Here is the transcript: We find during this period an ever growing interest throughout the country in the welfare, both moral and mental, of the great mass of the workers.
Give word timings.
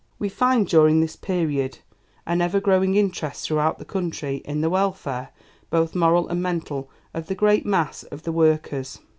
We 0.17 0.29
find 0.29 0.67
during 0.67 0.99
this 0.99 1.15
period 1.15 1.77
an 2.25 2.41
ever 2.41 2.59
growing 2.59 2.95
interest 2.95 3.45
throughout 3.45 3.77
the 3.77 3.85
country 3.85 4.37
in 4.45 4.61
the 4.61 4.69
welfare, 4.71 5.29
both 5.69 5.93
moral 5.93 6.27
and 6.27 6.41
mental, 6.41 6.89
of 7.13 7.27
the 7.27 7.35
great 7.35 7.67
mass 7.67 8.01
of 8.01 8.23
the 8.23 8.31
workers. 8.31 8.97